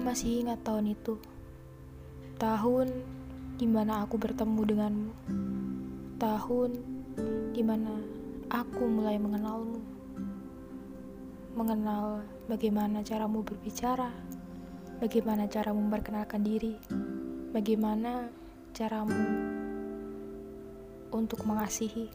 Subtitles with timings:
[0.00, 1.20] masih ingat tahun itu.
[2.40, 2.88] Tahun
[3.54, 5.12] di mana aku bertemu denganmu.
[6.18, 6.70] Tahun
[7.54, 7.94] di mana
[8.50, 9.78] aku mulai mengenalmu.
[11.54, 14.10] Mengenal bagaimana caramu berbicara,
[14.98, 16.74] bagaimana caramu memperkenalkan diri,
[17.54, 18.26] bagaimana
[18.74, 19.22] caramu
[21.14, 22.10] untuk mengasihi.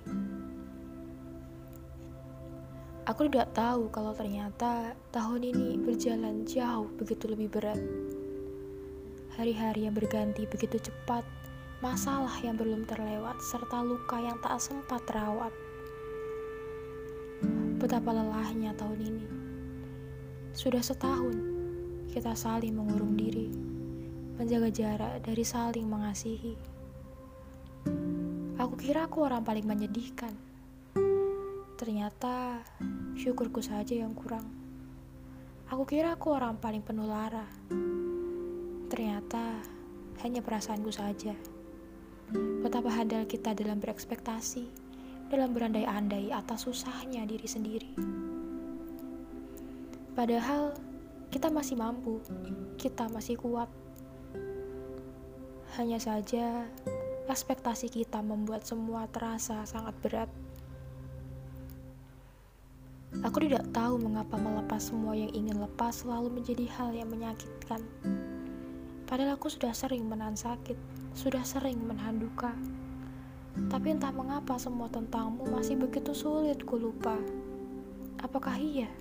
[3.09, 7.81] Aku tidak tahu kalau ternyata tahun ini berjalan jauh begitu lebih berat.
[9.33, 11.25] Hari-hari yang berganti begitu cepat,
[11.81, 15.49] masalah yang belum terlewat, serta luka yang tak sempat terawat.
[17.81, 19.25] Betapa lelahnya tahun ini.
[20.53, 21.33] Sudah setahun
[22.13, 23.49] kita saling mengurung diri,
[24.37, 26.53] menjaga jarak dari saling mengasihi.
[28.61, 30.48] Aku kira aku orang paling menyedihkan
[31.79, 32.59] Ternyata
[33.15, 34.43] syukurku saja yang kurang.
[35.71, 37.47] Aku kira aku orang paling penuh lara.
[38.91, 39.63] Ternyata
[40.19, 41.31] hanya perasaanku saja.
[42.59, 44.67] Betapa handal kita dalam berekspektasi,
[45.31, 47.91] dalam berandai-andai atas susahnya diri sendiri.
[50.19, 50.75] Padahal
[51.31, 52.19] kita masih mampu,
[52.75, 53.71] kita masih kuat.
[55.79, 56.67] Hanya saja
[57.31, 60.48] ekspektasi kita membuat semua terasa sangat berat.
[63.09, 67.81] Aku tidak tahu mengapa melepas semua yang ingin lepas selalu menjadi hal yang menyakitkan.
[69.09, 70.77] Padahal aku sudah sering menahan sakit,
[71.17, 72.53] sudah sering menahan duka.
[73.65, 77.17] Tapi entah mengapa semua tentangmu masih begitu sulit ku lupa.
[78.21, 78.93] Apakah iya?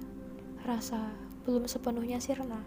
[0.65, 1.13] Rasa
[1.45, 2.65] belum sepenuhnya sirna.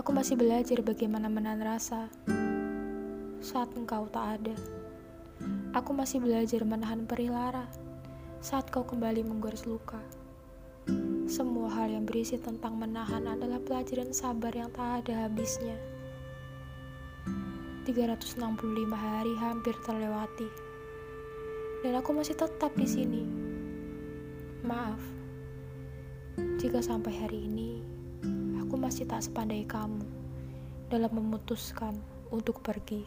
[0.00, 2.08] Aku masih belajar bagaimana menahan rasa
[3.44, 4.56] saat engkau tak ada.
[5.76, 7.68] Aku masih belajar menahan perih lara
[8.40, 10.00] saat kau kembali menggores luka.
[11.28, 15.76] Semua hal yang berisi tentang menahan adalah pelajaran sabar yang tak ada habisnya.
[17.84, 18.40] 365
[18.96, 20.48] hari hampir terlewati.
[21.84, 23.22] Dan aku masih tetap di sini.
[24.64, 25.04] Maaf.
[26.56, 27.84] Jika sampai hari ini
[28.56, 30.00] aku masih tak sepandai kamu
[30.88, 31.92] dalam memutuskan
[32.32, 33.04] untuk pergi.